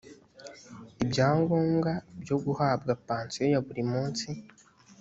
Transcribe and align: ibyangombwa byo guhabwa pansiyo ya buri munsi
ibyangombwa 1.03 1.91
byo 2.21 2.37
guhabwa 2.43 2.91
pansiyo 3.07 3.45
ya 3.53 3.59
buri 3.65 3.83
munsi 3.91 4.27